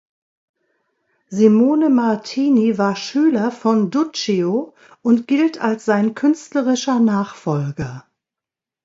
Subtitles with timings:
[1.29, 8.07] Simone Martini war Schüler von Duccio und gilt als sein künstlerischer Nachfolger.